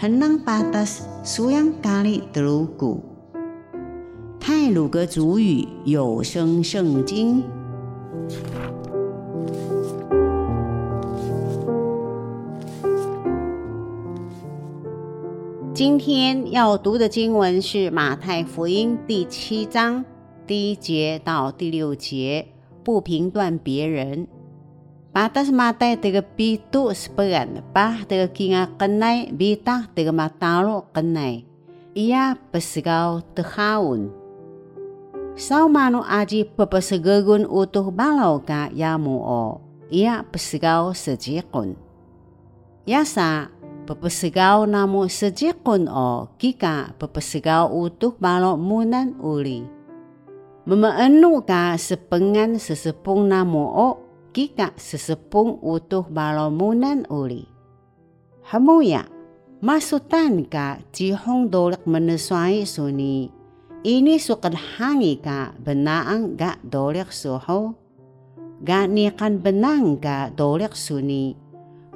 [0.00, 3.04] henang patas suyang kali telugu。
[4.40, 7.44] 泰鲁格族语有声圣经。
[15.74, 20.02] 今天要读的经文是马太福音第七章
[20.46, 22.48] 第一节到第六节，
[22.82, 24.26] 不评断别人。
[25.10, 31.42] Patas matai tiga pitu seperan, pah tiga kinga kenai, bitah tiga matalo kenai.
[31.98, 34.14] Ia pesigau tehaun.
[35.34, 39.58] Sau manu aji pepesegagun utuh balau ka yamu o,
[39.90, 41.74] ia pesigau sejikun.
[42.86, 43.50] Yasa,
[43.90, 49.66] pepesigau namu sejikun o, kika pepesigau utuh balau munan uli.
[50.70, 57.50] Memaenu ka sepengan sesepung namu o, kika sesepung utuh balomunan uli.
[58.46, 59.06] Hamuya,
[59.62, 63.30] masutan ka jihong dolak menesuai suni.
[63.80, 67.74] Ini sukan hangi ka benaang ga dolak suho.
[68.60, 71.34] Ga nikan benang ka dolak suni.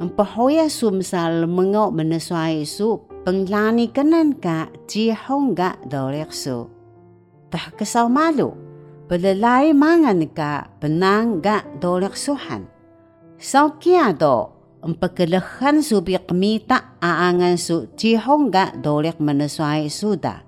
[0.00, 6.66] Empahoya sumsal mengau menesuai su penglani kanan ka jihong ga dolak su.
[7.52, 8.63] Tah kesal malu
[9.04, 12.64] Belalai mangan ka benang ga dolek suhan.
[13.36, 14.48] Sau kia do,
[14.80, 16.00] empekelehan su
[16.32, 20.40] mita aangan su cihong ga dolek menesuai suda.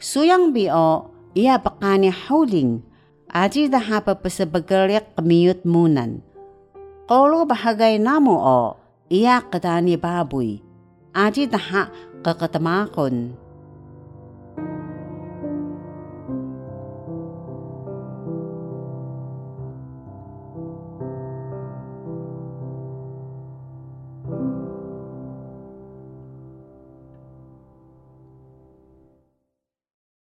[0.00, 2.80] Suyang bio, ia pakani hauling,
[3.28, 6.24] aji daha pepesebegelek kemiut munan.
[7.04, 8.80] Kolo bahagai namu o,
[9.12, 10.64] ia ketani babuy,
[11.12, 11.92] aji daha
[12.24, 13.36] keketamakon.